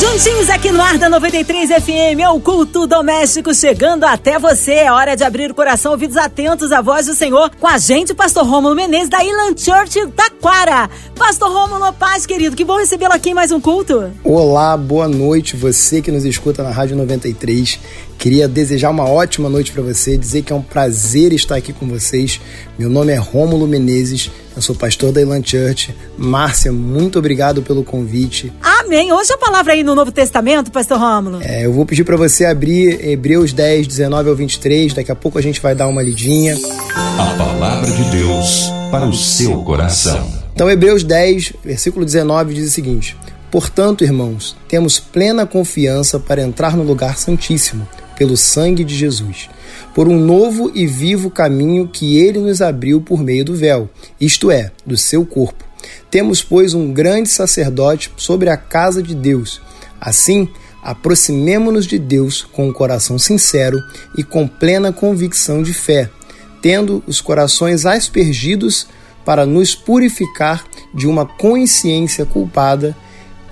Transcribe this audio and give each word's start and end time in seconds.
Juntinhos 0.00 0.48
aqui 0.48 0.72
no 0.72 0.80
ar 0.80 0.96
da 0.96 1.10
93 1.10 1.68
FM, 1.68 2.20
é 2.22 2.28
o 2.30 2.40
culto 2.40 2.86
doméstico 2.86 3.52
chegando 3.52 4.04
até 4.04 4.38
você. 4.38 4.72
É 4.72 4.90
hora 4.90 5.14
de 5.14 5.22
abrir 5.22 5.50
o 5.50 5.54
coração, 5.54 5.92
ouvidos 5.92 6.16
atentos 6.16 6.72
à 6.72 6.80
voz 6.80 7.04
do 7.04 7.14
Senhor. 7.14 7.50
Com 7.60 7.66
a 7.66 7.76
gente, 7.76 8.14
Pastor 8.14 8.46
Rômulo 8.46 8.74
Menezes, 8.74 9.10
da 9.10 9.22
Ilan 9.22 9.54
Church 9.54 10.00
Taquara. 10.16 10.88
Pastor 11.14 11.52
Rômulo, 11.52 11.92
paz, 11.92 12.24
querido, 12.24 12.56
que 12.56 12.64
bom 12.64 12.78
recebê-lo 12.78 13.12
aqui 13.12 13.28
em 13.28 13.34
mais 13.34 13.52
um 13.52 13.60
culto. 13.60 14.10
Olá, 14.24 14.74
boa 14.74 15.06
noite, 15.06 15.54
você 15.54 16.00
que 16.00 16.10
nos 16.10 16.24
escuta 16.24 16.62
na 16.62 16.70
Rádio 16.70 16.96
93. 16.96 17.78
Queria 18.16 18.48
desejar 18.48 18.88
uma 18.88 19.06
ótima 19.06 19.50
noite 19.50 19.70
para 19.70 19.82
você, 19.82 20.16
dizer 20.16 20.40
que 20.40 20.52
é 20.52 20.56
um 20.56 20.62
prazer 20.62 21.34
estar 21.34 21.56
aqui 21.56 21.74
com 21.74 21.86
vocês. 21.86 22.40
Meu 22.78 22.88
nome 22.88 23.12
é 23.12 23.16
Rômulo 23.16 23.66
Menezes, 23.66 24.30
eu 24.56 24.62
sou 24.62 24.74
pastor 24.74 25.12
da 25.12 25.20
Elan 25.20 25.42
Church. 25.44 25.94
Márcia, 26.16 26.72
muito 26.72 27.18
obrigado 27.18 27.60
pelo 27.60 27.84
convite. 27.84 28.50
Amém. 28.90 29.12
Hoje 29.12 29.32
a 29.32 29.38
palavra 29.38 29.74
aí 29.74 29.84
no 29.84 29.94
Novo 29.94 30.10
Testamento, 30.10 30.72
pastor 30.72 30.98
Rômulo. 30.98 31.38
É, 31.42 31.64
eu 31.64 31.72
vou 31.72 31.86
pedir 31.86 32.02
para 32.02 32.16
você 32.16 32.44
abrir 32.44 33.08
Hebreus 33.08 33.52
10, 33.52 33.86
19 33.86 34.30
ao 34.30 34.34
23. 34.34 34.94
Daqui 34.94 35.12
a 35.12 35.14
pouco 35.14 35.38
a 35.38 35.40
gente 35.40 35.60
vai 35.60 35.76
dar 35.76 35.86
uma 35.86 36.02
lidinha. 36.02 36.58
A 36.96 37.36
palavra 37.38 37.88
de 37.88 38.10
Deus 38.10 38.68
para 38.90 39.06
o 39.06 39.14
seu 39.14 39.62
coração. 39.62 40.28
Então, 40.52 40.68
Hebreus 40.68 41.04
10, 41.04 41.52
versículo 41.64 42.04
19 42.04 42.52
diz 42.52 42.66
o 42.66 42.72
seguinte: 42.72 43.16
Portanto, 43.48 44.02
irmãos, 44.02 44.56
temos 44.66 44.98
plena 44.98 45.46
confiança 45.46 46.18
para 46.18 46.42
entrar 46.42 46.76
no 46.76 46.82
lugar 46.82 47.16
santíssimo 47.16 47.86
pelo 48.18 48.36
sangue 48.36 48.82
de 48.82 48.96
Jesus, 48.96 49.48
por 49.94 50.08
um 50.08 50.18
novo 50.18 50.68
e 50.74 50.84
vivo 50.88 51.30
caminho 51.30 51.86
que 51.86 52.18
ele 52.18 52.40
nos 52.40 52.60
abriu 52.60 53.00
por 53.00 53.22
meio 53.22 53.44
do 53.44 53.54
véu, 53.54 53.88
isto 54.20 54.50
é, 54.50 54.72
do 54.84 54.96
seu 54.96 55.24
corpo. 55.24 55.69
Temos, 56.10 56.42
pois, 56.42 56.74
um 56.74 56.92
grande 56.92 57.28
sacerdote 57.28 58.12
sobre 58.16 58.48
a 58.48 58.56
casa 58.56 59.02
de 59.02 59.14
Deus. 59.14 59.60
Assim, 60.00 60.48
aproximemo-nos 60.82 61.86
de 61.86 61.98
Deus 61.98 62.42
com 62.42 62.68
um 62.68 62.72
coração 62.72 63.18
sincero 63.18 63.78
e 64.16 64.22
com 64.22 64.48
plena 64.48 64.92
convicção 64.92 65.62
de 65.62 65.72
fé, 65.74 66.10
tendo 66.62 67.02
os 67.06 67.20
corações 67.20 67.86
aspergidos 67.86 68.86
para 69.24 69.44
nos 69.44 69.74
purificar 69.74 70.64
de 70.94 71.06
uma 71.06 71.26
consciência 71.26 72.24
culpada 72.24 72.96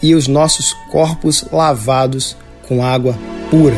e 0.03 0.15
os 0.15 0.27
nossos 0.27 0.75
corpos 0.91 1.45
lavados 1.53 2.37
com 2.67 2.85
água 2.85 3.17
pura. 3.51 3.77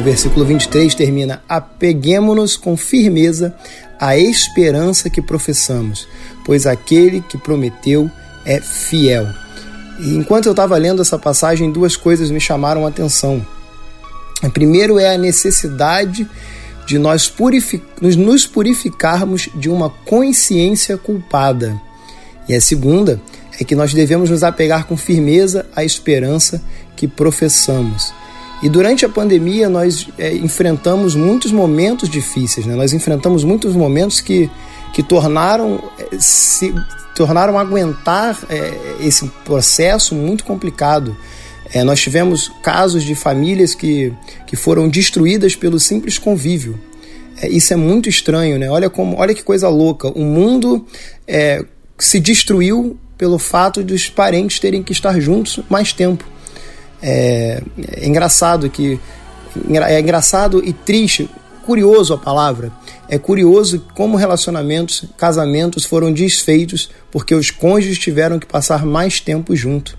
O 0.00 0.02
versículo 0.02 0.44
23 0.44 0.94
termina: 0.94 1.42
Apeguemo-nos 1.48 2.56
com 2.56 2.76
firmeza 2.76 3.54
à 4.02 4.18
esperança 4.18 5.08
que 5.08 5.22
professamos, 5.22 6.08
pois 6.44 6.66
aquele 6.66 7.20
que 7.20 7.38
prometeu 7.38 8.10
é 8.44 8.60
fiel. 8.60 9.28
E 10.00 10.16
enquanto 10.16 10.46
eu 10.46 10.50
estava 10.50 10.76
lendo 10.76 11.00
essa 11.00 11.16
passagem, 11.16 11.70
duas 11.70 11.94
coisas 11.94 12.28
me 12.28 12.40
chamaram 12.40 12.84
a 12.84 12.88
atenção. 12.88 13.46
O 14.42 14.50
primeiro 14.50 14.98
é 14.98 15.14
a 15.14 15.18
necessidade 15.18 16.28
de 16.84 16.98
nós 16.98 17.28
purific... 17.28 17.80
nos 18.00 18.44
purificarmos 18.44 19.48
de 19.54 19.70
uma 19.70 19.88
consciência 19.88 20.98
culpada. 20.98 21.80
E 22.48 22.56
a 22.56 22.60
segunda 22.60 23.20
é 23.60 23.62
que 23.62 23.76
nós 23.76 23.94
devemos 23.94 24.30
nos 24.30 24.42
apegar 24.42 24.84
com 24.88 24.96
firmeza 24.96 25.64
à 25.76 25.84
esperança 25.84 26.60
que 26.96 27.06
professamos. 27.06 28.12
E 28.62 28.68
durante 28.68 29.04
a 29.04 29.08
pandemia 29.08 29.68
nós 29.68 30.08
é, 30.16 30.32
enfrentamos 30.34 31.16
muitos 31.16 31.50
momentos 31.50 32.08
difíceis, 32.08 32.64
né? 32.64 32.76
nós 32.76 32.92
enfrentamos 32.92 33.42
muitos 33.42 33.74
momentos 33.74 34.20
que, 34.20 34.48
que 34.92 35.02
tornaram, 35.02 35.82
é, 35.98 36.16
se, 36.18 36.72
tornaram 37.14 37.58
aguentar 37.58 38.38
é, 38.48 38.72
esse 39.00 39.26
processo 39.44 40.14
muito 40.14 40.44
complicado. 40.44 41.16
É, 41.74 41.82
nós 41.82 42.00
tivemos 42.00 42.52
casos 42.62 43.02
de 43.02 43.14
famílias 43.14 43.74
que, 43.74 44.12
que 44.46 44.54
foram 44.54 44.88
destruídas 44.88 45.56
pelo 45.56 45.80
simples 45.80 46.16
convívio. 46.16 46.78
É, 47.40 47.48
isso 47.48 47.72
é 47.72 47.76
muito 47.76 48.08
estranho, 48.08 48.58
né? 48.58 48.70
Olha, 48.70 48.88
como, 48.88 49.16
olha 49.16 49.34
que 49.34 49.42
coisa 49.42 49.68
louca. 49.68 50.08
O 50.08 50.22
mundo 50.22 50.86
é, 51.26 51.64
se 51.98 52.20
destruiu 52.20 52.96
pelo 53.18 53.38
fato 53.38 53.82
dos 53.82 54.08
parentes 54.08 54.60
terem 54.60 54.82
que 54.82 54.92
estar 54.92 55.18
juntos 55.18 55.60
mais 55.68 55.92
tempo. 55.92 56.24
É, 57.02 57.62
é 57.96 58.06
engraçado 58.06 58.70
que 58.70 58.98
é 59.86 60.00
engraçado 60.00 60.62
e 60.64 60.72
triste, 60.72 61.28
curioso 61.66 62.14
a 62.14 62.18
palavra. 62.18 62.72
É 63.08 63.18
curioso 63.18 63.84
como 63.94 64.16
relacionamentos, 64.16 65.04
casamentos 65.16 65.84
foram 65.84 66.12
desfeitos 66.12 66.90
porque 67.10 67.34
os 67.34 67.50
cônjuges 67.50 67.98
tiveram 67.98 68.38
que 68.38 68.46
passar 68.46 68.86
mais 68.86 69.20
tempo 69.20 69.54
junto. 69.54 69.98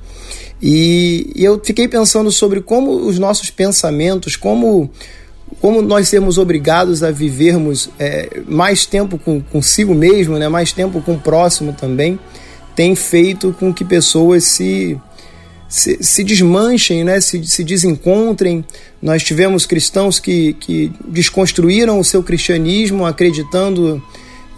E, 0.61 1.31
e 1.35 1.43
eu 1.43 1.61
fiquei 1.63 1.87
pensando 1.87 2.31
sobre 2.31 2.61
como 2.61 2.91
os 2.91 3.19
nossos 3.19 3.49
pensamentos, 3.49 4.35
como 4.35 4.89
como 5.61 5.81
nós 5.81 6.09
sermos 6.09 6.37
obrigados 6.37 7.03
a 7.03 7.11
vivermos 7.11 7.89
é, 7.99 8.41
mais 8.47 8.85
tempo 8.85 9.19
com, 9.19 9.39
consigo 9.39 9.93
mesmo, 9.93 10.37
né, 10.37 10.49
mais 10.49 10.71
tempo 10.71 10.99
com 11.01 11.13
o 11.13 11.19
próximo 11.19 11.73
também, 11.73 12.19
tem 12.75 12.95
feito 12.95 13.55
com 13.59 13.71
que 13.73 13.85
pessoas 13.85 14.45
se 14.45 14.99
se, 15.73 15.97
se 16.03 16.23
desmanchem, 16.23 17.03
né? 17.03 17.19
se, 17.19 17.43
se 17.47 17.63
desencontrem. 17.63 18.63
Nós 19.01 19.23
tivemos 19.23 19.65
cristãos 19.65 20.19
que, 20.19 20.53
que 20.53 20.91
desconstruíram 21.07 21.99
o 21.99 22.03
seu 22.03 22.21
cristianismo 22.21 23.07
acreditando 23.07 23.99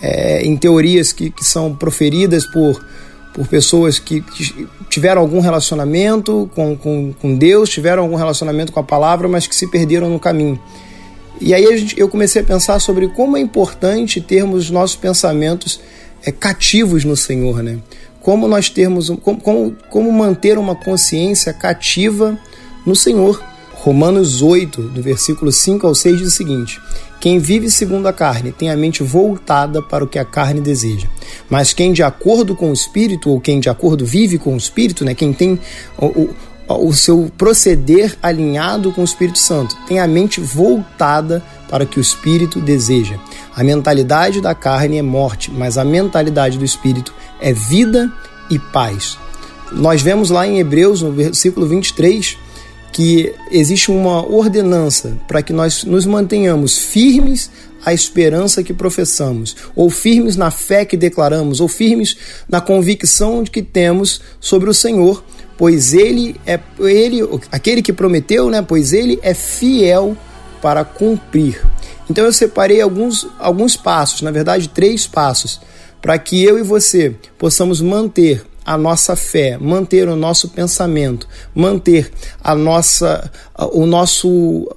é, 0.01 0.41
em 0.41 0.57
teorias 0.57 1.13
que, 1.13 1.29
que 1.29 1.45
são 1.45 1.73
proferidas 1.73 2.45
por, 2.45 2.85
por 3.33 3.47
pessoas 3.47 3.97
que, 3.97 4.19
que 4.19 4.67
tiveram 4.89 5.21
algum 5.21 5.39
relacionamento 5.39 6.51
com, 6.53 6.75
com, 6.75 7.13
com 7.13 7.37
Deus, 7.37 7.69
tiveram 7.69 8.03
algum 8.03 8.17
relacionamento 8.17 8.73
com 8.73 8.81
a 8.81 8.83
palavra, 8.83 9.29
mas 9.29 9.47
que 9.47 9.55
se 9.55 9.67
perderam 9.67 10.09
no 10.09 10.19
caminho. 10.19 10.59
E 11.39 11.53
aí 11.53 11.77
gente, 11.77 11.97
eu 11.97 12.09
comecei 12.09 12.41
a 12.41 12.45
pensar 12.45 12.77
sobre 12.79 13.07
como 13.07 13.37
é 13.37 13.39
importante 13.39 14.19
termos 14.19 14.69
nossos 14.69 14.97
pensamentos 14.97 15.79
é, 16.25 16.31
cativos 16.33 17.05
no 17.05 17.15
Senhor, 17.15 17.63
né? 17.63 17.79
Como 18.25 18.47
nós 18.47 18.71
termos 18.71 19.07
como, 19.21 19.39
como, 19.39 19.75
como 19.87 20.11
manter 20.11 20.57
uma 20.57 20.75
consciência 20.75 21.53
cativa 21.53 22.35
no 22.83 22.95
Senhor. 22.95 23.39
Romanos 23.71 24.41
8, 24.41 24.81
do 24.81 24.99
versículo 24.99 25.51
5 25.51 25.85
ao 25.85 25.93
6 25.93 26.17
diz 26.17 26.27
o 26.29 26.31
seguinte: 26.31 26.81
Quem 27.19 27.37
vive 27.37 27.69
segundo 27.69 28.07
a 28.07 28.13
carne 28.13 28.51
tem 28.51 28.71
a 28.71 28.75
mente 28.75 29.03
voltada 29.03 29.79
para 29.79 30.03
o 30.03 30.07
que 30.07 30.17
a 30.17 30.25
carne 30.25 30.59
deseja. 30.59 31.07
Mas 31.47 31.71
quem 31.71 31.93
de 31.93 32.01
acordo 32.01 32.55
com 32.55 32.71
o 32.71 32.73
espírito, 32.73 33.29
ou 33.29 33.39
quem 33.39 33.59
de 33.59 33.69
acordo 33.69 34.03
vive 34.03 34.39
com 34.39 34.55
o 34.55 34.57
espírito, 34.57 35.05
né, 35.05 35.13
quem 35.13 35.31
tem 35.31 35.59
o, 35.95 36.05
o, 36.67 36.87
o 36.87 36.93
seu 36.93 37.31
proceder 37.37 38.17
alinhado 38.23 38.91
com 38.91 39.01
o 39.01 39.05
Espírito 39.05 39.37
Santo, 39.37 39.77
tem 39.87 39.99
a 39.99 40.07
mente 40.07 40.41
voltada 40.41 41.43
para 41.69 41.83
o 41.83 41.87
que 41.87 41.99
o 41.99 42.01
espírito 42.01 42.59
deseja. 42.59 43.17
A 43.55 43.63
mentalidade 43.63 44.41
da 44.41 44.55
carne 44.55 44.97
é 44.97 45.01
morte, 45.01 45.51
mas 45.51 45.77
a 45.77 45.85
mentalidade 45.85 46.57
do 46.57 46.65
espírito 46.65 47.13
é 47.45 47.53
vida 47.53 48.11
e 48.49 48.57
paz. 48.57 49.19
Nós 49.71 50.01
vemos 50.01 50.31
lá 50.31 50.47
em 50.47 50.57
Hebreus, 50.57 51.03
no 51.03 51.11
versículo 51.11 51.67
23, 51.67 52.35
que 52.91 53.31
existe 53.51 53.91
uma 53.91 54.25
ordenança 54.25 55.15
para 55.27 55.43
que 55.43 55.53
nós 55.53 55.83
nos 55.83 56.07
mantenhamos 56.07 56.75
firmes 56.75 57.51
à 57.85 57.93
esperança 57.93 58.63
que 58.63 58.73
professamos, 58.73 59.55
ou 59.75 59.91
firmes 59.91 60.35
na 60.35 60.49
fé 60.49 60.85
que 60.85 60.97
declaramos, 60.97 61.59
ou 61.59 61.67
firmes 61.67 62.17
na 62.49 62.59
convicção 62.59 63.43
de 63.43 63.51
que 63.51 63.61
temos 63.61 64.21
sobre 64.39 64.67
o 64.67 64.73
Senhor, 64.73 65.23
pois 65.55 65.93
ele 65.93 66.35
é 66.47 66.59
ele 66.79 67.19
aquele 67.51 67.83
que 67.83 67.93
prometeu, 67.93 68.49
né? 68.49 68.63
Pois 68.63 68.91
ele 68.91 69.19
é 69.21 69.35
fiel 69.35 70.17
para 70.63 70.83
cumprir. 70.83 71.61
Então 72.09 72.25
eu 72.25 72.33
separei 72.33 72.81
alguns 72.81 73.27
alguns 73.37 73.77
passos, 73.77 74.23
na 74.23 74.31
verdade 74.31 74.67
três 74.67 75.05
passos 75.05 75.59
para 76.05 76.19
que 76.19 76.43
eu 76.43 76.59
e 76.59 76.61
você 76.61 77.15
possamos 77.35 77.81
manter 77.81 78.45
a 78.63 78.77
nossa 78.77 79.15
fé, 79.15 79.57
manter 79.57 80.07
o 80.07 80.15
nosso 80.15 80.49
pensamento, 80.49 81.27
manter 81.55 82.11
a 82.43 82.53
nossa, 82.53 83.31
o 83.71 83.87
nosso, 83.87 84.69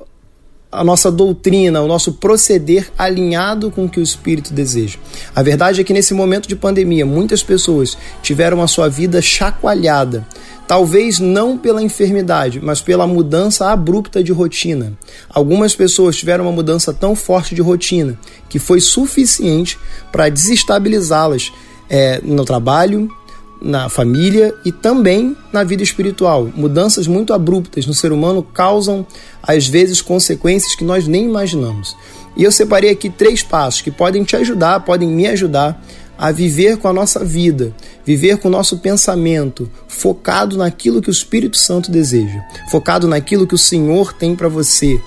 a 0.70 0.84
nossa 0.84 1.10
doutrina, 1.10 1.80
o 1.80 1.88
nosso 1.88 2.14
proceder 2.14 2.90
alinhado 2.98 3.70
com 3.70 3.86
o 3.86 3.88
que 3.88 4.00
o 4.00 4.02
Espírito 4.02 4.52
deseja. 4.52 4.98
A 5.34 5.42
verdade 5.42 5.80
é 5.80 5.84
que 5.84 5.92
nesse 5.92 6.12
momento 6.12 6.48
de 6.48 6.54
pandemia, 6.56 7.06
muitas 7.06 7.42
pessoas 7.42 7.96
tiveram 8.22 8.62
a 8.62 8.68
sua 8.68 8.88
vida 8.88 9.22
chacoalhada 9.22 10.26
Talvez 10.68 11.18
não 11.18 11.56
pela 11.56 11.82
enfermidade, 11.82 12.60
mas 12.62 12.82
pela 12.82 13.06
mudança 13.06 13.70
abrupta 13.70 14.22
de 14.22 14.32
rotina. 14.32 14.92
Algumas 15.30 15.74
pessoas 15.74 16.14
tiveram 16.14 16.44
uma 16.44 16.52
mudança 16.52 16.92
tão 16.92 17.16
forte 17.16 17.54
de 17.54 17.62
rotina 17.62 18.18
que 18.50 18.58
foi 18.58 18.78
suficiente 18.78 19.78
para 20.12 20.28
desestabilizá-las 20.28 21.50
é, 21.88 22.20
no 22.22 22.44
trabalho, 22.44 23.10
na 23.60 23.88
família 23.88 24.54
e 24.64 24.70
também 24.70 25.36
na 25.52 25.64
vida 25.64 25.82
espiritual. 25.82 26.48
Mudanças 26.54 27.06
muito 27.06 27.32
abruptas 27.32 27.86
no 27.86 27.94
ser 27.94 28.12
humano 28.12 28.42
causam, 28.42 29.06
às 29.42 29.66
vezes, 29.66 30.00
consequências 30.00 30.74
que 30.74 30.84
nós 30.84 31.06
nem 31.06 31.24
imaginamos. 31.24 31.96
E 32.36 32.44
eu 32.44 32.52
separei 32.52 32.90
aqui 32.90 33.10
três 33.10 33.42
passos 33.42 33.80
que 33.80 33.90
podem 33.90 34.22
te 34.22 34.36
ajudar, 34.36 34.80
podem 34.80 35.08
me 35.08 35.26
ajudar 35.26 35.82
a 36.16 36.32
viver 36.32 36.78
com 36.78 36.88
a 36.88 36.92
nossa 36.92 37.24
vida, 37.24 37.72
viver 38.04 38.38
com 38.38 38.48
o 38.48 38.50
nosso 38.50 38.78
pensamento, 38.78 39.70
focado 39.86 40.56
naquilo 40.56 41.00
que 41.00 41.08
o 41.08 41.12
Espírito 41.12 41.56
Santo 41.56 41.92
deseja, 41.92 42.40
focado 42.70 43.06
naquilo 43.06 43.46
que 43.46 43.54
o 43.54 43.58
Senhor 43.58 44.12
tem 44.12 44.34
para 44.34 44.48
você. 44.48 45.00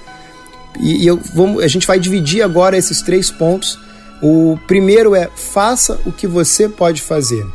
E, 0.79 1.05
eu, 1.05 1.19
vamos, 1.35 1.63
a 1.63 1.67
gente 1.67 1.85
vai 1.85 1.99
dividir 1.99 2.41
agora 2.41 2.77
esses 2.77 3.01
três 3.01 3.29
pontos. 3.29 3.77
O 4.21 4.57
primeiro 4.67 5.13
é 5.13 5.29
faça 5.35 5.99
o 6.05 6.11
que 6.11 6.27
você 6.27 6.69
pode 6.69 7.01
fazer. 7.01 7.45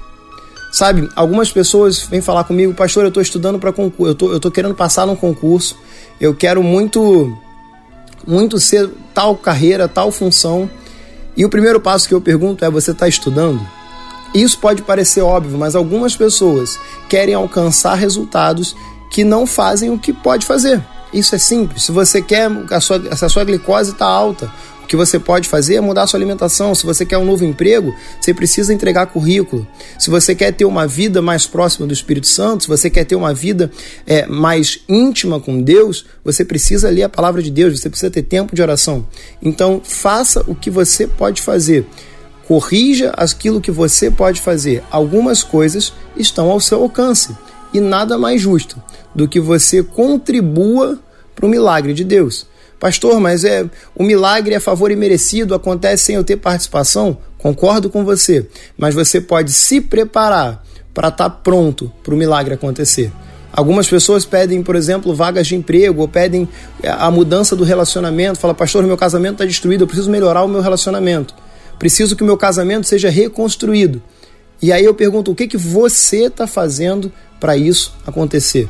Sabe, 0.73 1.09
algumas 1.17 1.51
pessoas 1.51 2.03
vêm 2.03 2.21
falar 2.21 2.45
comigo, 2.45 2.75
pastor, 2.75 3.05
eu 3.05 3.09
estou 3.09 3.23
estudando 3.23 3.59
para 3.59 3.73
concurso, 3.73 4.11
eu 4.11 4.15
tô, 4.15 4.33
eu 4.33 4.41
tô 4.41 4.51
querendo 4.51 4.75
passar 4.75 5.07
num 5.07 5.17
concurso, 5.17 5.77
eu 6.21 6.35
quero 6.35 6.63
muito, 6.63 7.37
muito 8.27 8.59
ser 8.59 8.91
tal 9.15 9.37
carreira, 9.37 9.89
tal 9.89 10.11
função. 10.11 10.69
E 11.37 11.45
o 11.45 11.49
primeiro 11.49 11.81
passo 11.81 12.09
que 12.09 12.15
eu 12.15 12.21
pergunto 12.21 12.65
é: 12.65 12.71
você 12.71 12.91
está 12.91 13.09
estudando? 13.09 13.61
Isso 14.35 14.59
pode 14.59 14.83
parecer 14.83 15.23
óbvio, 15.23 15.57
mas 15.57 15.75
algumas 15.75 16.15
pessoas 16.15 16.79
querem 17.09 17.35
alcançar 17.35 17.95
resultados 17.95 18.77
que 19.11 19.25
não 19.25 19.47
fazem 19.47 19.91
o 19.91 19.99
que 19.99 20.13
pode 20.13 20.45
fazer. 20.45 20.83
Isso 21.13 21.35
é 21.35 21.39
simples. 21.39 21.85
Se 21.85 21.93
você 21.93 22.21
quer 22.21 22.51
a 22.71 22.81
sua, 22.81 23.17
se 23.17 23.25
a 23.25 23.29
sua 23.29 23.45
glicose 23.45 23.93
está 23.93 24.07
alta, 24.07 24.53
o 24.87 24.89
que 24.89 24.97
você 24.97 25.19
pode 25.19 25.49
fazer 25.49 25.75
é 25.75 25.81
mudar 25.81 26.07
sua 26.07 26.17
alimentação. 26.17 26.73
Se 26.73 26.87
você 26.87 27.05
quer 27.05 27.19
um 27.19 27.25
novo 27.25 27.45
emprego, 27.45 27.93
você 28.21 28.33
precisa 28.33 28.73
entregar 28.73 29.07
currículo. 29.07 29.67
Se 29.99 30.09
você 30.09 30.33
quer 30.33 30.53
ter 30.53 30.65
uma 30.65 30.87
vida 30.87 31.21
mais 31.21 31.45
próxima 31.45 31.89
do 31.89 31.93
Espírito 31.93 32.29
Santo, 32.29 32.63
se 32.63 32.69
você 32.69 32.89
quer 32.89 33.05
ter 33.05 33.17
uma 33.17 33.35
vida 33.35 33.69
é, 34.07 34.27
mais 34.27 34.79
íntima 34.89 35.41
com 35.41 35.61
Deus, 35.61 36.07
você 36.25 36.45
precisa 36.45 36.89
ler 36.89 37.03
a 37.03 37.09
palavra 37.09 37.43
de 37.43 37.51
Deus, 37.51 37.81
você 37.81 37.91
precisa 37.91 38.13
ter 38.13 38.23
tempo 38.23 38.55
de 38.55 38.63
oração. 38.63 39.05
Então, 39.43 39.81
faça 39.83 40.45
o 40.47 40.55
que 40.55 40.71
você 40.71 41.09
pode 41.09 41.43
fazer. 41.43 41.85
Corrija 42.47 43.11
aquilo 43.17 43.61
que 43.61 43.73
você 43.73 44.09
pode 44.09 44.41
fazer. 44.41 44.85
Algumas 44.89 45.43
coisas 45.43 45.93
estão 46.17 46.49
ao 46.49 46.61
seu 46.61 46.81
alcance. 46.81 47.37
E 47.75 47.81
nada 47.81 48.17
mais 48.17 48.41
justo 48.41 48.81
do 49.13 49.27
que 49.27 49.41
você 49.41 49.83
contribua 49.83 50.97
para 51.35 51.45
o 51.45 51.49
milagre 51.49 51.93
de 51.93 52.05
Deus. 52.05 52.47
Pastor, 52.79 53.19
mas 53.21 53.45
é 53.45 53.65
o 53.95 54.05
milagre 54.05 54.55
é 54.55 54.61
favor 54.61 54.91
imerecido, 54.91 55.55
acontece 55.55 56.05
sem 56.05 56.17
eu 56.17 56.25
ter 56.25 56.37
participação? 56.37 57.17
Concordo 57.39 57.89
com 57.89 58.05
você, 58.05 58.47
mas 58.77 58.95
você 58.95 59.21
pode 59.21 59.53
se 59.53 59.81
preparar 59.81 60.63
para 60.93 61.09
estar 61.09 61.31
tá 61.31 61.31
pronto 61.31 61.91
para 62.03 62.15
o 62.15 62.17
milagre 62.17 62.55
acontecer. 62.55 63.11
Algumas 63.53 63.89
pessoas 63.89 64.27
pedem, 64.27 64.63
por 64.63 64.77
exemplo, 64.77 65.15
vagas 65.15 65.47
de 65.47 65.57
emprego 65.57 66.03
ou 66.03 66.09
pedem 66.09 66.47
é, 66.83 66.91
a 66.91 67.11
mudança 67.11 67.57
do 67.57 67.65
relacionamento. 67.65 68.39
Fala, 68.39 68.53
pastor, 68.53 68.85
meu 68.85 68.99
casamento 68.99 69.35
está 69.35 69.47
destruído, 69.47 69.85
eu 69.85 69.87
preciso 69.87 70.11
melhorar 70.11 70.43
o 70.43 70.49
meu 70.49 70.61
relacionamento. 70.61 71.35
Preciso 71.79 72.15
que 72.15 72.23
o 72.23 72.27
meu 72.27 72.37
casamento 72.37 72.87
seja 72.87 73.09
reconstruído. 73.09 74.03
E 74.61 74.73
aí 74.73 74.85
eu 74.85 74.93
pergunto, 74.95 75.31
o 75.31 75.35
que, 75.35 75.47
que 75.47 75.57
você 75.57 76.25
está 76.25 76.47
fazendo 76.47 77.11
para 77.41 77.57
isso 77.57 77.95
acontecer? 78.07 78.69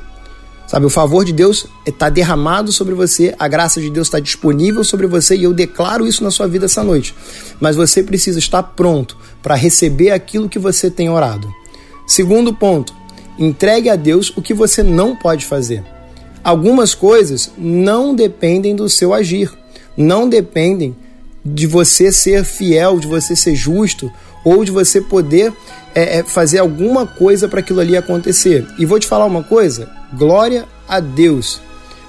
Sabe, 0.66 0.84
o 0.84 0.90
favor 0.90 1.24
de 1.24 1.32
Deus 1.32 1.66
está 1.86 2.08
derramado 2.08 2.72
sobre 2.72 2.92
você, 2.92 3.34
a 3.38 3.46
graça 3.46 3.80
de 3.80 3.88
Deus 3.88 4.08
está 4.08 4.18
disponível 4.18 4.82
sobre 4.82 5.06
você 5.06 5.36
e 5.36 5.44
eu 5.44 5.54
declaro 5.54 6.06
isso 6.06 6.24
na 6.24 6.30
sua 6.30 6.48
vida 6.48 6.64
essa 6.64 6.82
noite. 6.82 7.14
Mas 7.60 7.76
você 7.76 8.02
precisa 8.02 8.40
estar 8.40 8.62
pronto 8.62 9.16
para 9.42 9.54
receber 9.54 10.10
aquilo 10.10 10.48
que 10.48 10.58
você 10.58 10.90
tem 10.90 11.08
orado. 11.08 11.52
Segundo 12.04 12.52
ponto, 12.52 12.92
entregue 13.38 13.88
a 13.88 13.94
Deus 13.94 14.32
o 14.36 14.42
que 14.42 14.52
você 14.52 14.82
não 14.82 15.14
pode 15.14 15.44
fazer. 15.44 15.84
Algumas 16.42 16.94
coisas 16.94 17.50
não 17.56 18.14
dependem 18.14 18.74
do 18.74 18.88
seu 18.88 19.14
agir, 19.14 19.52
não 19.96 20.28
dependem 20.28 20.96
de 21.44 21.66
você 21.66 22.10
ser 22.10 22.44
fiel, 22.44 22.98
de 22.98 23.06
você 23.06 23.36
ser 23.36 23.54
justo 23.54 24.10
ou 24.44 24.64
de 24.64 24.70
você 24.72 25.00
poder 25.00 25.52
é, 25.94 26.18
é 26.18 26.22
fazer 26.24 26.58
alguma 26.58 27.06
coisa 27.06 27.48
para 27.48 27.60
aquilo 27.60 27.80
ali 27.80 27.96
acontecer. 27.96 28.66
E 28.78 28.84
vou 28.84 28.98
te 28.98 29.06
falar 29.06 29.26
uma 29.26 29.42
coisa: 29.42 29.90
glória 30.12 30.66
a 30.88 31.00
Deus, 31.00 31.60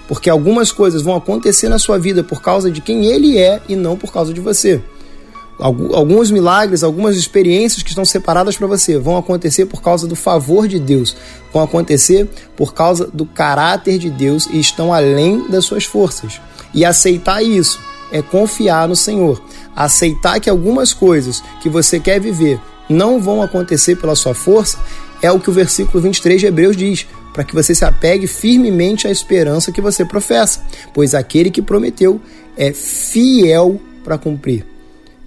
porque 0.08 0.30
algumas 0.30 0.72
coisas 0.72 1.02
vão 1.02 1.16
acontecer 1.16 1.70
na 1.70 1.80
sua 1.80 1.98
vida 1.98 2.24
por 2.24 2.42
causa 2.42 2.72
de 2.72 2.82
quem 2.82 3.06
Ele 3.06 3.38
é 3.38 3.62
e 3.68 3.76
não 3.76 3.98
por 3.98 4.12
causa 4.12 4.34
de 4.34 4.40
você. 4.40 4.82
Alguns 5.60 6.30
milagres, 6.30 6.84
algumas 6.84 7.18
experiências 7.18 7.82
que 7.82 7.90
estão 7.90 8.06
separadas 8.06 8.56
para 8.56 8.68
você 8.68 9.00
vão 9.00 9.18
acontecer 9.18 9.66
por 9.66 9.82
causa 9.82 10.08
do 10.08 10.16
favor 10.16 10.68
de 10.68 10.80
Deus, 10.80 11.18
vão 11.52 11.64
acontecer 11.64 12.30
por 12.56 12.76
causa 12.76 13.10
do 13.12 13.26
caráter 13.26 13.98
de 13.98 14.12
Deus 14.12 14.48
e 14.52 14.60
estão 14.60 14.94
além 14.94 15.50
das 15.50 15.66
suas 15.66 15.84
forças. 15.84 16.40
E 16.76 16.86
aceitar 16.86 17.42
isso 17.42 17.80
é 18.12 18.22
confiar 18.22 18.88
no 18.88 18.96
Senhor. 18.96 19.42
Aceitar 19.76 20.40
que 20.40 20.50
algumas 20.50 20.94
coisas 20.94 21.44
que 21.60 21.70
você 21.70 22.00
quer 22.00 22.20
viver 22.20 22.60
não 22.88 23.20
vão 23.20 23.42
acontecer 23.42 23.96
pela 23.96 24.16
sua 24.16 24.36
força, 24.36 24.78
é 25.22 25.32
o 25.32 25.40
que 25.40 25.50
o 25.50 25.54
versículo 25.54 26.02
23 26.02 26.40
de 26.40 26.48
Hebreus 26.48 26.78
diz, 26.78 27.08
para 27.38 27.44
que 27.44 27.54
você 27.54 27.76
se 27.76 27.86
apegue 27.86 28.26
firmemente 28.26 29.08
à 29.08 29.12
esperança 29.12 29.72
que 29.72 29.80
você 29.80 30.04
professa, 30.04 30.60
pois 30.92 31.14
aquele 31.14 31.52
que 31.52 31.62
prometeu 31.62 32.20
é 32.58 32.74
fiel 32.74 33.80
para 34.04 34.18
cumprir. 34.18 34.66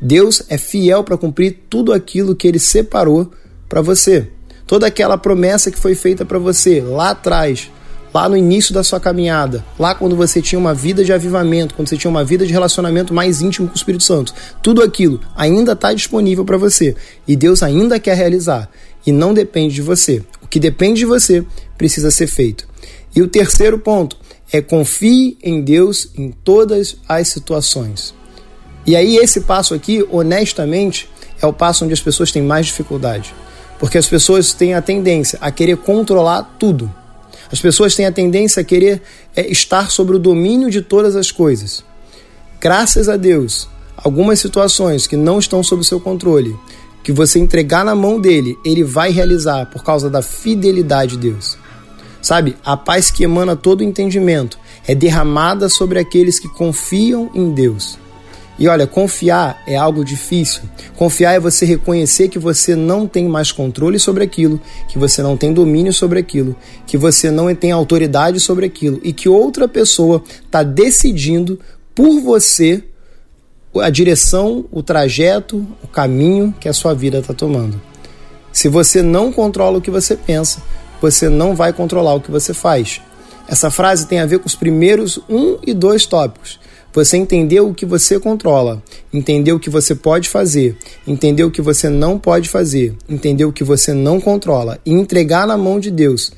Deus 0.02 0.42
é 0.48 0.58
fiel 0.58 1.04
para 1.04 1.16
cumprir 1.16 1.60
tudo 1.70 1.92
aquilo 1.92 2.34
que 2.34 2.48
ele 2.48 2.58
separou 2.58 3.30
para 3.68 3.80
você. 3.80 4.26
Toda 4.66 4.88
aquela 4.88 5.16
promessa 5.16 5.70
que 5.70 5.78
foi 5.78 5.94
feita 5.94 6.24
para 6.24 6.40
você 6.40 6.80
lá 6.80 7.10
atrás, 7.10 7.70
lá 8.12 8.28
no 8.28 8.36
início 8.36 8.74
da 8.74 8.82
sua 8.82 8.98
caminhada, 8.98 9.64
lá 9.78 9.94
quando 9.94 10.16
você 10.16 10.42
tinha 10.42 10.58
uma 10.58 10.74
vida 10.74 11.04
de 11.04 11.12
avivamento, 11.12 11.76
quando 11.76 11.88
você 11.88 11.96
tinha 11.96 12.10
uma 12.10 12.24
vida 12.24 12.44
de 12.44 12.52
relacionamento 12.52 13.14
mais 13.14 13.40
íntimo 13.40 13.68
com 13.68 13.74
o 13.74 13.76
Espírito 13.76 14.02
Santo, 14.02 14.34
tudo 14.60 14.82
aquilo 14.82 15.20
ainda 15.36 15.72
está 15.72 15.92
disponível 15.92 16.44
para 16.44 16.56
você 16.56 16.96
e 17.28 17.36
Deus 17.36 17.62
ainda 17.62 18.00
quer 18.00 18.16
realizar 18.16 18.68
e 19.06 19.12
não 19.12 19.32
depende 19.32 19.74
de 19.74 19.82
você. 19.82 20.22
O 20.42 20.46
que 20.46 20.60
depende 20.60 21.00
de 21.00 21.06
você 21.06 21.44
precisa 21.76 22.10
ser 22.10 22.26
feito. 22.26 22.68
E 23.14 23.22
o 23.22 23.28
terceiro 23.28 23.78
ponto 23.78 24.16
é 24.52 24.60
confie 24.60 25.38
em 25.42 25.60
Deus 25.60 26.10
em 26.16 26.30
todas 26.30 26.96
as 27.08 27.28
situações. 27.28 28.14
E 28.86 28.96
aí 28.96 29.16
esse 29.16 29.42
passo 29.42 29.74
aqui, 29.74 30.04
honestamente, 30.10 31.08
é 31.40 31.46
o 31.46 31.52
passo 31.52 31.84
onde 31.84 31.94
as 31.94 32.00
pessoas 32.00 32.32
têm 32.32 32.42
mais 32.42 32.66
dificuldade, 32.66 33.34
porque 33.78 33.98
as 33.98 34.06
pessoas 34.06 34.52
têm 34.52 34.74
a 34.74 34.82
tendência 34.82 35.38
a 35.40 35.50
querer 35.50 35.76
controlar 35.76 36.56
tudo. 36.58 36.92
As 37.52 37.60
pessoas 37.60 37.94
têm 37.94 38.06
a 38.06 38.12
tendência 38.12 38.60
a 38.60 38.64
querer 38.64 39.02
é, 39.34 39.50
estar 39.50 39.90
sobre 39.90 40.16
o 40.16 40.18
domínio 40.18 40.70
de 40.70 40.82
todas 40.82 41.16
as 41.16 41.30
coisas. 41.30 41.84
Graças 42.60 43.08
a 43.08 43.16
Deus, 43.16 43.68
algumas 43.96 44.38
situações 44.38 45.06
que 45.06 45.16
não 45.16 45.38
estão 45.38 45.62
sob 45.62 45.84
seu 45.84 45.98
controle, 45.98 46.56
que 47.02 47.12
você 47.12 47.38
entregar 47.38 47.84
na 47.84 47.94
mão 47.94 48.20
dele, 48.20 48.58
ele 48.64 48.84
vai 48.84 49.10
realizar 49.10 49.66
por 49.66 49.82
causa 49.82 50.10
da 50.10 50.22
fidelidade 50.22 51.16
de 51.16 51.30
Deus. 51.30 51.58
Sabe, 52.22 52.56
a 52.64 52.76
paz 52.76 53.10
que 53.10 53.24
emana 53.24 53.56
todo 53.56 53.82
entendimento 53.82 54.58
é 54.86 54.94
derramada 54.94 55.68
sobre 55.68 55.98
aqueles 55.98 56.38
que 56.38 56.48
confiam 56.48 57.30
em 57.34 57.52
Deus. 57.52 57.98
E 58.58 58.68
olha, 58.68 58.86
confiar 58.86 59.62
é 59.66 59.74
algo 59.74 60.04
difícil. 60.04 60.60
Confiar 60.94 61.32
é 61.32 61.40
você 61.40 61.64
reconhecer 61.64 62.28
que 62.28 62.38
você 62.38 62.76
não 62.76 63.06
tem 63.06 63.26
mais 63.26 63.50
controle 63.50 63.98
sobre 63.98 64.22
aquilo, 64.22 64.60
que 64.86 64.98
você 64.98 65.22
não 65.22 65.34
tem 65.34 65.50
domínio 65.50 65.94
sobre 65.94 66.18
aquilo, 66.18 66.54
que 66.86 66.98
você 66.98 67.30
não 67.30 67.54
tem 67.54 67.72
autoridade 67.72 68.38
sobre 68.38 68.66
aquilo 68.66 69.00
e 69.02 69.14
que 69.14 69.30
outra 69.30 69.66
pessoa 69.66 70.22
está 70.44 70.62
decidindo 70.62 71.58
por 71.94 72.20
você 72.20 72.84
a 73.76 73.90
direção, 73.90 74.64
o 74.70 74.82
trajeto, 74.82 75.66
o 75.82 75.86
caminho 75.86 76.54
que 76.58 76.68
a 76.68 76.72
sua 76.72 76.94
vida 76.94 77.18
está 77.18 77.32
tomando. 77.32 77.80
Se 78.52 78.68
você 78.68 79.02
não 79.02 79.32
controla 79.32 79.78
o 79.78 79.80
que 79.80 79.90
você 79.90 80.16
pensa, 80.16 80.60
você 81.00 81.28
não 81.28 81.54
vai 81.54 81.72
controlar 81.72 82.14
o 82.14 82.20
que 82.20 82.30
você 82.30 82.52
faz. 82.52 83.00
Essa 83.46 83.70
frase 83.70 84.06
tem 84.06 84.20
a 84.20 84.26
ver 84.26 84.38
com 84.38 84.46
os 84.46 84.54
primeiros 84.54 85.18
um 85.28 85.58
e 85.64 85.72
dois 85.72 86.06
tópicos. 86.06 86.58
Você 86.92 87.16
entendeu 87.16 87.68
o 87.68 87.74
que 87.74 87.86
você 87.86 88.18
controla, 88.18 88.82
entendeu 89.12 89.56
o 89.56 89.60
que 89.60 89.70
você 89.70 89.94
pode 89.94 90.28
fazer, 90.28 90.76
entendeu 91.06 91.46
o 91.46 91.50
que 91.50 91.62
você 91.62 91.88
não 91.88 92.18
pode 92.18 92.48
fazer, 92.48 92.96
entendeu 93.08 93.48
o 93.48 93.52
que 93.52 93.62
você 93.62 93.94
não 93.94 94.20
controla 94.20 94.80
e 94.84 94.92
entregar 94.92 95.46
na 95.46 95.56
mão 95.56 95.78
de 95.78 95.90
Deus 95.90 96.32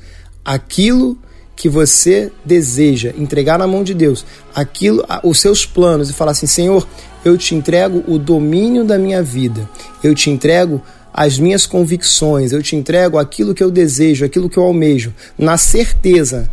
aquilo 0.45 1.17
que 1.55 1.67
você 1.67 2.31
deseja, 2.45 3.13
entregar 3.17 3.57
na 3.57 3.67
mão 3.67 3.83
de 3.83 3.93
Deus 3.93 4.25
aquilo, 4.53 5.03
os 5.23 5.39
seus 5.39 5.65
planos 5.65 6.09
e 6.09 6.13
falar 6.13 6.31
assim: 6.31 6.47
Senhor, 6.47 6.87
eu 7.23 7.37
te 7.37 7.55
entrego 7.55 8.03
o 8.07 8.17
domínio 8.17 8.83
da 8.83 8.97
minha 8.97 9.23
vida, 9.23 9.69
eu 10.03 10.13
te 10.13 10.29
entrego 10.29 10.81
as 11.13 11.37
minhas 11.37 11.65
convicções, 11.65 12.51
eu 12.51 12.61
te 12.61 12.75
entrego 12.75 13.17
aquilo 13.17 13.53
que 13.53 13.63
eu 13.63 13.69
desejo, 13.69 14.25
aquilo 14.25 14.49
que 14.49 14.57
eu 14.57 14.63
almejo, 14.63 15.13
na 15.37 15.57
certeza, 15.57 16.49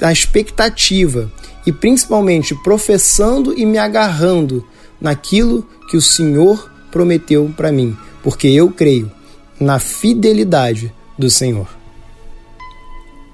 na 0.00 0.12
expectativa 0.12 1.30
e 1.64 1.72
principalmente 1.72 2.54
professando 2.54 3.56
e 3.56 3.64
me 3.64 3.78
agarrando 3.78 4.66
naquilo 5.00 5.66
que 5.88 5.96
o 5.96 6.02
Senhor 6.02 6.70
prometeu 6.90 7.52
para 7.56 7.70
mim, 7.70 7.96
porque 8.22 8.48
eu 8.48 8.70
creio 8.70 9.10
na 9.58 9.78
fidelidade 9.78 10.92
do 11.16 11.30
Senhor. 11.30 11.68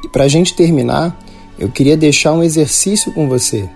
E 0.05 0.09
para 0.09 0.25
a 0.25 0.29
gente 0.29 0.55
terminar, 0.55 1.19
eu 1.59 1.71
queria 1.71 1.97
deixar 1.97 2.33
um 2.33 2.43
exercício 2.43 3.13
com 3.13 3.29
você. 3.29 3.69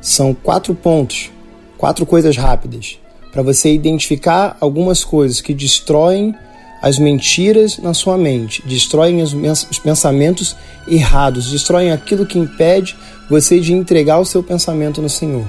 São 0.00 0.32
quatro 0.32 0.74
pontos, 0.74 1.30
quatro 1.76 2.06
coisas 2.06 2.36
rápidas, 2.36 2.98
para 3.32 3.42
você 3.42 3.72
identificar 3.72 4.56
algumas 4.60 5.04
coisas 5.04 5.40
que 5.40 5.52
destroem 5.52 6.34
as 6.82 6.98
mentiras 6.98 7.78
na 7.78 7.94
sua 7.94 8.16
mente, 8.16 8.62
destroem 8.66 9.22
os 9.22 9.78
pensamentos 9.78 10.56
errados, 10.86 11.50
destroem 11.50 11.90
aquilo 11.90 12.26
que 12.26 12.38
impede 12.38 12.96
você 13.28 13.60
de 13.60 13.72
entregar 13.72 14.18
o 14.18 14.24
seu 14.24 14.42
pensamento 14.42 15.02
no 15.02 15.08
Senhor. 15.08 15.44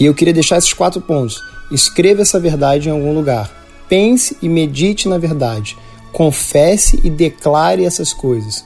E 0.00 0.06
eu 0.06 0.14
queria 0.14 0.32
deixar 0.32 0.58
esses 0.58 0.72
quatro 0.72 1.00
pontos. 1.00 1.40
Escreva 1.70 2.22
essa 2.22 2.40
verdade 2.40 2.88
em 2.88 2.92
algum 2.92 3.12
lugar. 3.12 3.50
Pense 3.88 4.36
e 4.40 4.48
medite 4.48 5.08
na 5.08 5.18
verdade. 5.18 5.76
Confesse 6.12 7.00
e 7.04 7.10
declare 7.10 7.84
essas 7.84 8.12
coisas. 8.12 8.64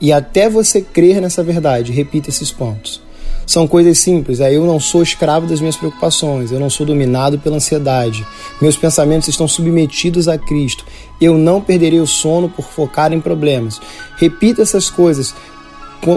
E 0.00 0.12
até 0.12 0.48
você 0.48 0.80
crer 0.80 1.20
nessa 1.20 1.42
verdade, 1.42 1.92
repita 1.92 2.30
esses 2.30 2.52
pontos. 2.52 3.02
São 3.48 3.66
coisas 3.66 3.96
simples, 3.98 4.40
é 4.40 4.54
eu 4.54 4.66
não 4.66 4.78
sou 4.78 5.02
escravo 5.02 5.46
das 5.46 5.58
minhas 5.58 5.74
preocupações, 5.74 6.52
eu 6.52 6.60
não 6.60 6.68
sou 6.68 6.84
dominado 6.84 7.38
pela 7.38 7.56
ansiedade, 7.56 8.26
meus 8.60 8.76
pensamentos 8.76 9.26
estão 9.26 9.48
submetidos 9.48 10.28
a 10.28 10.36
Cristo, 10.36 10.84
eu 11.18 11.38
não 11.38 11.58
perderei 11.58 11.98
o 11.98 12.06
sono 12.06 12.50
por 12.50 12.66
focar 12.66 13.10
em 13.10 13.22
problemas. 13.22 13.80
Repita 14.18 14.60
essas 14.60 14.90
coisas, 14.90 15.34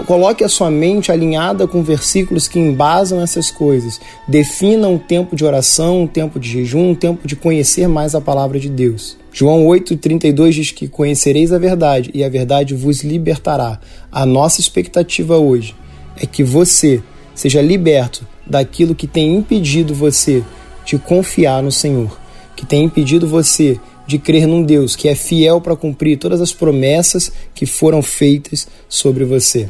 Coloque 0.06 0.44
a 0.44 0.48
sua 0.48 0.70
mente 0.70 1.10
alinhada 1.10 1.66
com 1.66 1.82
versículos 1.82 2.46
que 2.46 2.56
embasam 2.56 3.20
essas 3.20 3.50
coisas. 3.50 4.00
Defina 4.28 4.86
um 4.86 4.96
tempo 4.96 5.34
de 5.34 5.44
oração, 5.44 6.02
um 6.02 6.06
tempo 6.06 6.38
de 6.38 6.48
jejum, 6.48 6.90
um 6.90 6.94
tempo 6.94 7.26
de 7.26 7.34
conhecer 7.34 7.88
mais 7.88 8.14
a 8.14 8.20
palavra 8.20 8.60
de 8.60 8.68
Deus. 8.68 9.16
João 9.32 9.66
8,32 9.66 10.50
diz 10.52 10.70
que 10.70 10.86
conhecereis 10.86 11.52
a 11.52 11.58
verdade 11.58 12.12
e 12.14 12.22
a 12.22 12.28
verdade 12.28 12.76
vos 12.76 13.02
libertará. 13.02 13.80
A 14.10 14.24
nossa 14.24 14.60
expectativa 14.60 15.36
hoje 15.36 15.74
é 16.16 16.26
que 16.26 16.44
você 16.44 17.02
seja 17.34 17.62
liberto 17.62 18.26
daquilo 18.46 18.94
que 18.94 19.06
tem 19.06 19.36
impedido 19.36 19.94
você 19.94 20.42
de 20.84 20.98
confiar 20.98 21.62
no 21.62 21.72
Senhor, 21.72 22.18
que 22.56 22.66
tem 22.66 22.84
impedido 22.84 23.26
você 23.26 23.78
de 24.06 24.18
crer 24.18 24.46
num 24.46 24.62
Deus 24.62 24.96
que 24.96 25.08
é 25.08 25.14
fiel 25.14 25.60
para 25.60 25.76
cumprir 25.76 26.18
todas 26.18 26.40
as 26.40 26.52
promessas 26.52 27.32
que 27.54 27.66
foram 27.66 28.02
feitas 28.02 28.68
sobre 28.88 29.24
você. 29.24 29.68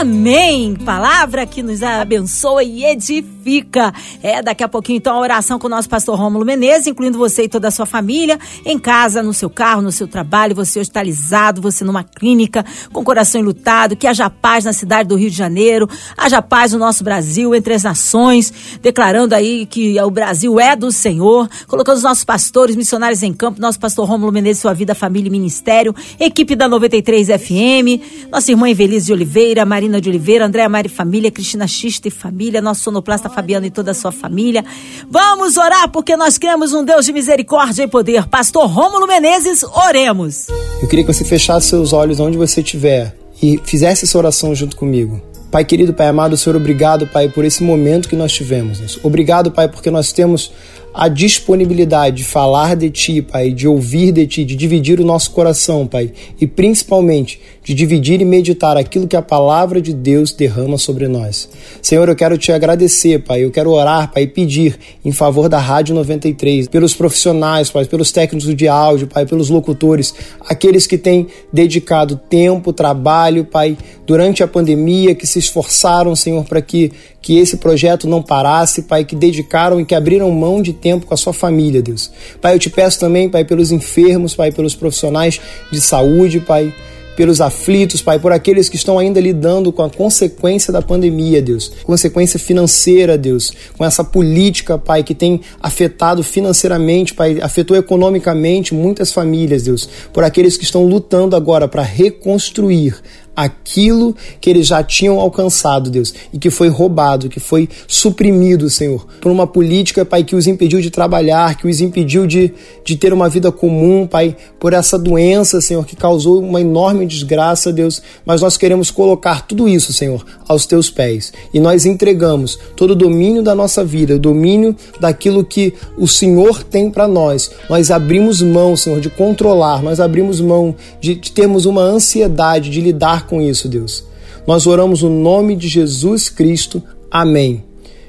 Amém! 0.00 0.76
Palavra 0.76 1.44
que 1.44 1.62
nos 1.62 1.82
abençoa 1.82 2.64
e 2.64 2.86
edifica. 2.86 3.92
É, 4.22 4.40
daqui 4.40 4.64
a 4.64 4.68
pouquinho 4.68 4.96
então 4.96 5.14
a 5.14 5.20
oração 5.20 5.58
com 5.58 5.66
o 5.66 5.70
nosso 5.70 5.90
pastor 5.90 6.18
Rômulo 6.18 6.42
Menezes, 6.42 6.86
incluindo 6.86 7.18
você 7.18 7.42
e 7.42 7.48
toda 7.50 7.68
a 7.68 7.70
sua 7.70 7.84
família, 7.84 8.38
em 8.64 8.78
casa, 8.78 9.22
no 9.22 9.34
seu 9.34 9.50
carro, 9.50 9.82
no 9.82 9.92
seu 9.92 10.08
trabalho, 10.08 10.54
você 10.54 10.80
hospitalizado, 10.80 11.60
você 11.60 11.84
numa 11.84 12.02
clínica, 12.02 12.64
com 12.94 13.04
coração 13.04 13.42
enlutado, 13.42 13.94
que 13.94 14.06
haja 14.06 14.30
paz 14.30 14.64
na 14.64 14.72
cidade 14.72 15.10
do 15.10 15.16
Rio 15.16 15.30
de 15.30 15.36
Janeiro, 15.36 15.86
haja 16.16 16.40
paz 16.40 16.72
no 16.72 16.78
nosso 16.78 17.04
Brasil, 17.04 17.54
entre 17.54 17.74
as 17.74 17.82
nações, 17.82 18.50
declarando 18.80 19.34
aí 19.34 19.66
que 19.66 20.00
o 20.00 20.10
Brasil 20.10 20.58
é 20.58 20.74
do 20.74 20.90
Senhor, 20.90 21.46
colocando 21.66 21.98
os 21.98 22.02
nossos 22.02 22.24
pastores, 22.24 22.74
missionários 22.74 23.22
em 23.22 23.34
campo, 23.34 23.60
nosso 23.60 23.78
pastor 23.78 24.08
Rômulo 24.08 24.32
Menezes, 24.32 24.62
sua 24.62 24.72
vida, 24.72 24.94
família 24.94 25.28
e 25.28 25.30
ministério, 25.30 25.94
equipe 26.18 26.56
da 26.56 26.66
93 26.66 27.28
FM, 27.28 28.30
nossa 28.32 28.50
irmã 28.50 28.66
Evelise 28.70 29.06
de 29.06 29.12
Oliveira, 29.12 29.66
Marina 29.66 29.89
de 29.98 30.10
Oliveira, 30.10 30.44
Andréa 30.44 30.68
Mari 30.68 30.90
Família, 30.90 31.30
Cristina 31.30 31.66
Xista 31.66 32.08
e 32.08 32.10
família, 32.10 32.60
nosso 32.60 32.82
sonoplasta 32.82 33.30
Fabiano 33.30 33.64
e 33.64 33.70
toda 33.70 33.92
a 33.92 33.94
sua 33.94 34.12
família. 34.12 34.62
Vamos 35.08 35.56
orar 35.56 35.88
porque 35.90 36.14
nós 36.16 36.36
cremos 36.36 36.74
um 36.74 36.84
Deus 36.84 37.06
de 37.06 37.14
misericórdia 37.14 37.84
e 37.84 37.88
poder. 37.88 38.26
Pastor 38.26 38.66
Rômulo 38.66 39.06
Menezes, 39.06 39.62
oremos. 39.62 40.48
Eu 40.82 40.86
queria 40.86 41.02
que 41.06 41.12
você 41.14 41.24
fechasse 41.24 41.68
seus 41.68 41.94
olhos 41.94 42.20
onde 42.20 42.36
você 42.36 42.60
estiver 42.60 43.16
e 43.42 43.58
fizesse 43.64 44.04
essa 44.04 44.18
oração 44.18 44.54
junto 44.54 44.76
comigo. 44.76 45.18
Pai 45.50 45.64
querido, 45.64 45.92
Pai 45.92 46.06
amado, 46.06 46.36
Senhor, 46.36 46.56
obrigado, 46.56 47.06
Pai, 47.06 47.28
por 47.28 47.44
esse 47.44 47.64
momento 47.64 48.08
que 48.08 48.14
nós 48.14 48.32
tivemos. 48.32 49.00
Obrigado, 49.02 49.50
Pai, 49.50 49.68
porque 49.68 49.90
nós 49.90 50.12
temos 50.12 50.52
a 50.92 51.08
disponibilidade 51.08 52.16
de 52.16 52.24
falar 52.24 52.74
de 52.74 52.90
Ti, 52.90 53.22
Pai, 53.22 53.52
de 53.52 53.68
ouvir 53.68 54.12
de 54.12 54.26
Ti, 54.26 54.44
de 54.44 54.56
dividir 54.56 55.00
o 55.00 55.04
nosso 55.04 55.30
coração, 55.30 55.86
Pai, 55.86 56.12
e 56.40 56.46
principalmente 56.46 57.40
de 57.62 57.74
dividir 57.74 58.20
e 58.20 58.24
meditar 58.24 58.76
aquilo 58.76 59.06
que 59.06 59.16
a 59.16 59.22
palavra 59.22 59.80
de 59.80 59.94
Deus 59.94 60.32
derrama 60.32 60.76
sobre 60.76 61.06
nós. 61.06 61.48
Senhor, 61.80 62.08
eu 62.08 62.16
quero 62.16 62.36
te 62.36 62.50
agradecer, 62.50 63.22
Pai, 63.22 63.44
eu 63.44 63.50
quero 63.50 63.70
orar, 63.70 64.10
Pai, 64.12 64.24
e 64.24 64.26
pedir 64.26 64.78
em 65.04 65.12
favor 65.12 65.48
da 65.48 65.58
Rádio 65.58 65.94
93, 65.94 66.66
pelos 66.68 66.94
profissionais, 66.94 67.70
Pai, 67.70 67.84
pelos 67.84 68.10
técnicos 68.10 68.52
de 68.54 68.66
áudio, 68.66 69.06
Pai, 69.06 69.26
pelos 69.26 69.48
locutores, 69.48 70.14
aqueles 70.48 70.86
que 70.86 70.98
têm 70.98 71.28
dedicado 71.52 72.16
tempo, 72.28 72.72
trabalho, 72.72 73.44
Pai, 73.44 73.76
durante 74.06 74.42
a 74.42 74.48
pandemia, 74.48 75.14
que 75.14 75.26
se 75.26 75.38
esforçaram, 75.38 76.16
Senhor, 76.16 76.44
para 76.44 76.60
que 76.60 76.90
que 77.22 77.38
esse 77.38 77.58
projeto 77.58 78.08
não 78.08 78.22
parasse, 78.22 78.82
Pai, 78.82 79.04
que 79.04 79.14
dedicaram 79.14 79.80
e 79.80 79.84
que 79.84 79.94
abriram 79.94 80.30
mão 80.30 80.62
de 80.62 80.72
tempo 80.72 81.06
com 81.06 81.14
a 81.14 81.16
sua 81.16 81.32
família, 81.32 81.82
Deus. 81.82 82.10
Pai, 82.40 82.54
eu 82.54 82.58
te 82.58 82.70
peço 82.70 82.98
também, 82.98 83.28
Pai, 83.28 83.44
pelos 83.44 83.70
enfermos, 83.70 84.34
Pai, 84.34 84.50
pelos 84.50 84.74
profissionais 84.74 85.40
de 85.70 85.80
saúde, 85.80 86.40
Pai, 86.40 86.72
pelos 87.20 87.42
aflitos, 87.42 88.00
Pai, 88.00 88.18
por 88.18 88.32
aqueles 88.32 88.70
que 88.70 88.76
estão 88.76 88.98
ainda 88.98 89.20
lidando 89.20 89.70
com 89.70 89.82
a 89.82 89.90
consequência 89.90 90.72
da 90.72 90.80
pandemia, 90.80 91.42
Deus, 91.42 91.70
consequência 91.84 92.38
financeira, 92.38 93.18
Deus, 93.18 93.52
com 93.76 93.84
essa 93.84 94.02
política, 94.02 94.78
Pai, 94.78 95.02
que 95.02 95.14
tem 95.14 95.40
afetado 95.60 96.22
financeiramente, 96.22 97.12
Pai, 97.12 97.38
afetou 97.42 97.76
economicamente 97.76 98.72
muitas 98.72 99.12
famílias, 99.12 99.64
Deus, 99.64 99.86
por 100.14 100.24
aqueles 100.24 100.56
que 100.56 100.64
estão 100.64 100.86
lutando 100.86 101.36
agora 101.36 101.68
para 101.68 101.82
reconstruir 101.82 102.96
aquilo 103.34 104.14
que 104.40 104.50
eles 104.50 104.66
já 104.66 104.82
tinham 104.82 105.18
alcançado, 105.18 105.90
Deus, 105.90 106.12
e 106.32 106.38
que 106.38 106.50
foi 106.50 106.68
roubado, 106.68 107.28
que 107.28 107.40
foi 107.40 107.68
suprimido, 107.86 108.68
Senhor, 108.68 109.06
por 109.20 109.30
uma 109.30 109.46
política, 109.46 110.04
Pai, 110.04 110.24
que 110.24 110.36
os 110.36 110.46
impediu 110.46 110.80
de 110.80 110.90
trabalhar, 110.90 111.56
que 111.56 111.66
os 111.66 111.80
impediu 111.80 112.26
de, 112.26 112.52
de 112.84 112.96
ter 112.96 113.12
uma 113.12 113.28
vida 113.28 113.50
comum, 113.50 114.06
Pai, 114.06 114.36
por 114.58 114.72
essa 114.72 114.98
doença, 114.98 115.60
Senhor, 115.60 115.86
que 115.86 115.96
causou 115.96 116.42
uma 116.42 116.60
enorme 116.60 117.06
desgraça, 117.06 117.72
Deus. 117.72 118.02
Mas 118.26 118.42
nós 118.42 118.56
queremos 118.56 118.90
colocar 118.90 119.46
tudo 119.46 119.68
isso, 119.68 119.92
Senhor, 119.92 120.24
aos 120.46 120.66
teus 120.66 120.90
pés. 120.90 121.32
E 121.54 121.60
nós 121.60 121.86
entregamos 121.86 122.58
todo 122.76 122.90
o 122.90 122.96
domínio 122.96 123.42
da 123.42 123.54
nossa 123.54 123.84
vida, 123.84 124.16
o 124.16 124.18
domínio 124.18 124.76
daquilo 125.00 125.44
que 125.44 125.72
o 125.96 126.06
Senhor 126.06 126.62
tem 126.62 126.90
para 126.90 127.08
nós. 127.08 127.50
Nós 127.68 127.90
abrimos 127.90 128.42
mão, 128.42 128.76
Senhor, 128.76 129.00
de 129.00 129.08
controlar, 129.08 129.82
nós 129.82 130.00
abrimos 130.00 130.40
mão 130.40 130.74
de, 131.00 131.14
de 131.14 131.32
termos 131.32 131.64
uma 131.64 131.82
ansiedade 131.82 132.70
de 132.70 132.80
lidar 132.80 133.19
com 133.24 133.40
isso, 133.40 133.68
Deus. 133.68 134.04
Nós 134.46 134.66
oramos 134.66 135.02
no 135.02 135.10
nome 135.10 135.56
de 135.56 135.68
Jesus 135.68 136.28
Cristo. 136.28 136.82
Amém. 137.10 137.64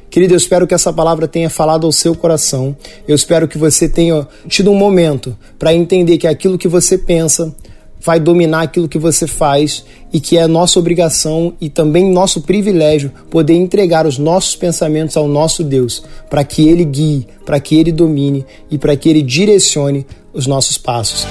Querido, 0.09 0.33
eu 0.33 0.37
espero 0.37 0.67
que 0.67 0.73
essa 0.73 0.91
palavra 0.91 1.27
tenha 1.27 1.49
falado 1.49 1.85
ao 1.85 1.91
seu 1.91 2.13
coração. 2.13 2.75
Eu 3.07 3.15
espero 3.15 3.47
que 3.47 3.57
você 3.57 3.87
tenha 3.87 4.27
tido 4.47 4.69
um 4.69 4.75
momento 4.75 5.37
para 5.57 5.73
entender 5.73 6.17
que 6.17 6.27
aquilo 6.27 6.57
que 6.57 6.67
você 6.67 6.97
pensa 6.97 7.55
vai 8.03 8.19
dominar 8.19 8.63
aquilo 8.63 8.89
que 8.89 8.97
você 8.97 9.27
faz 9.27 9.85
e 10.11 10.19
que 10.19 10.37
é 10.37 10.47
nossa 10.47 10.79
obrigação 10.79 11.53
e 11.61 11.69
também 11.69 12.11
nosso 12.11 12.41
privilégio 12.41 13.11
poder 13.29 13.53
entregar 13.53 14.05
os 14.05 14.17
nossos 14.17 14.55
pensamentos 14.55 15.15
ao 15.15 15.27
nosso 15.27 15.63
Deus, 15.63 16.03
para 16.29 16.43
que 16.43 16.67
ele 16.67 16.83
guie, 16.83 17.27
para 17.45 17.59
que 17.59 17.75
ele 17.75 17.91
domine 17.91 18.45
e 18.69 18.77
para 18.77 18.95
que 18.95 19.07
ele 19.07 19.21
direcione 19.21 20.05
os 20.33 20.47
nossos 20.47 20.77
passos. 20.77 21.25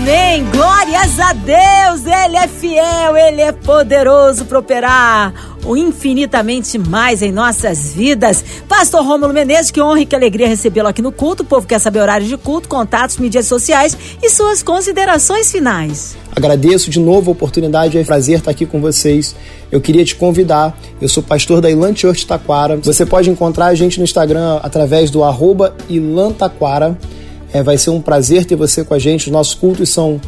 Amém! 0.00 0.46
Glórias 0.50 1.20
a 1.20 1.34
Deus! 1.34 2.06
Ele 2.06 2.34
é 2.34 2.48
fiel, 2.48 3.16
ele 3.18 3.42
é 3.42 3.52
poderoso 3.52 4.46
para 4.46 4.58
operar 4.58 5.58
o 5.62 5.76
infinitamente 5.76 6.78
mais 6.78 7.20
em 7.20 7.30
nossas 7.30 7.92
vidas. 7.92 8.42
Pastor 8.66 9.04
Rômulo 9.04 9.34
Menezes, 9.34 9.70
que 9.70 9.78
honra 9.78 10.00
e 10.00 10.06
que 10.06 10.16
alegria 10.16 10.48
recebê-lo 10.48 10.88
aqui 10.88 11.02
no 11.02 11.12
culto. 11.12 11.42
O 11.42 11.46
povo 11.46 11.66
quer 11.66 11.78
saber 11.78 12.00
horários 12.00 12.30
de 12.30 12.38
culto, 12.38 12.66
contatos, 12.66 13.18
mídias 13.18 13.44
sociais 13.44 13.94
e 14.22 14.30
suas 14.30 14.62
considerações 14.62 15.52
finais. 15.52 16.16
Agradeço 16.34 16.88
de 16.88 16.98
novo 16.98 17.30
a 17.30 17.32
oportunidade, 17.32 17.98
é 17.98 18.00
um 18.00 18.04
prazer 18.04 18.38
estar 18.38 18.50
aqui 18.50 18.64
com 18.64 18.80
vocês. 18.80 19.36
Eu 19.70 19.82
queria 19.82 20.04
te 20.04 20.16
convidar, 20.16 20.78
eu 20.98 21.10
sou 21.10 21.22
pastor 21.22 21.60
da 21.60 21.70
Ilan 21.70 21.94
Church 21.94 22.26
Taquara. 22.26 22.78
Você 22.78 23.04
pode 23.04 23.28
encontrar 23.28 23.66
a 23.66 23.74
gente 23.74 23.98
no 23.98 24.04
Instagram 24.04 24.60
através 24.62 25.10
do 25.10 25.22
arroba 25.22 25.76
Ilantaquara. 25.90 26.96
É, 27.52 27.62
vai 27.62 27.76
ser 27.78 27.90
um 27.90 28.00
prazer 28.00 28.44
ter 28.44 28.56
você 28.56 28.84
com 28.84 28.94
a 28.94 28.98
gente. 28.98 29.26
Os 29.26 29.32
nossos 29.32 29.54
cultos 29.54 29.88
são 29.88 30.20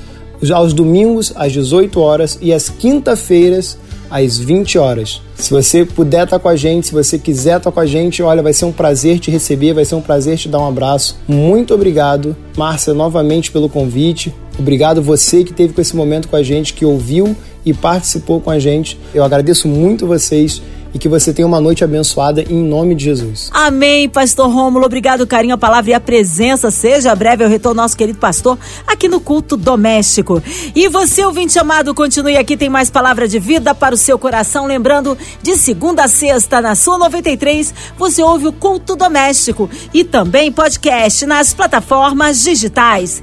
aos 0.53 0.73
domingos 0.73 1.33
às 1.37 1.53
18 1.53 2.01
horas 2.01 2.39
e 2.41 2.53
às 2.53 2.69
quinta-feiras 2.69 3.79
às 4.13 4.39
20 4.39 4.77
horas. 4.77 5.23
Se 5.35 5.51
você 5.51 5.87
puder 5.87 6.25
estar 6.25 6.39
com 6.39 6.49
a 6.49 6.55
gente, 6.55 6.89
se 6.89 6.93
você 6.93 7.19
quiser 7.19 7.57
estar 7.57 7.73
com 7.73 7.81
a 7.81 7.87
gente, 7.87 8.23
olha, 8.23 8.43
vai 8.43 8.53
ser 8.53 8.67
um 8.67 8.73
prazer 8.73 9.19
te 9.19 9.31
receber, 9.31 9.73
vai 9.73 9.87
ser 9.87 9.95
um 9.95 10.03
prazer 10.03 10.37
te 10.37 10.49
dar 10.49 10.59
um 10.59 10.69
abraço. 10.69 11.19
Muito 11.27 11.73
obrigado, 11.73 12.37
Márcia, 12.55 12.93
novamente 12.93 13.51
pelo 13.51 13.71
convite. 13.71 14.35
Obrigado 14.59 15.01
você 15.01 15.43
que 15.43 15.53
teve 15.55 15.73
com 15.73 15.81
esse 15.81 15.97
momento 15.97 16.29
com 16.29 16.37
a 16.37 16.43
gente, 16.43 16.75
que 16.75 16.85
ouviu 16.85 17.35
e 17.65 17.73
participou 17.73 18.39
com 18.39 18.51
a 18.51 18.59
gente. 18.59 18.99
Eu 19.15 19.25
agradeço 19.25 19.67
muito 19.67 20.07
vocês 20.07 20.61
e 20.95 20.99
que 20.99 21.09
você 21.09 21.33
tenha 21.33 21.47
uma 21.47 21.61
noite 21.61 21.83
abençoada 21.83 22.43
em 22.43 22.63
nome 22.63 22.95
de 22.95 23.05
Jesus. 23.05 23.51
Amém, 23.53 24.09
pastor 24.09 24.51
Rômulo. 24.51 24.85
Obrigado, 24.85 25.27
carinho, 25.27 25.55
a 25.55 25.59
palavra 25.59 25.91
e 25.91 25.95
a 25.95 26.01
presença. 26.01 26.71
Seja 26.71 27.15
breve 27.15 27.45
eu 27.45 27.49
retorno 27.49 27.83
nosso 27.83 27.97
querido 27.97 28.19
pastor 28.19 28.59
aqui 28.87 29.09
no 29.09 29.21
culto 29.21 29.57
doméstico. 29.57 30.43
E 30.75 30.89
você, 30.89 31.25
ouvinte 31.25 31.59
amado, 31.59 31.95
continue 31.95 32.37
aqui, 32.37 32.57
tem 32.57 32.69
mais 32.69 32.91
palavra 32.91 33.27
de 33.27 33.39
vida 33.39 33.75
para 33.75 33.95
o 33.95 33.99
seu 33.99 34.19
coração. 34.19 34.67
Lembrando, 34.67 35.17
de 35.43 35.57
segunda 35.57 36.05
a 36.05 36.09
sexta, 36.09 36.61
na 36.61 36.75
sua 36.75 36.99
93, 36.99 37.75
você 37.99 38.23
ouve 38.23 38.47
o 38.47 38.53
culto 38.53 38.95
doméstico 38.97 39.69
e 39.93 40.05
também 40.05 40.53
podcast 40.53 41.25
nas 41.27 41.55
plataformas 41.55 42.43
digitais. 42.43 43.23